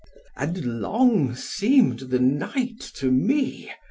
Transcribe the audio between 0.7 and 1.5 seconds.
long